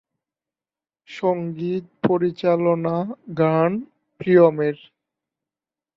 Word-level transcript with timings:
সঙ্গীত 1.09 1.85
পরিচালনা 2.07 2.95
গান 3.37 3.71
প্রিয়মের। 4.19 4.77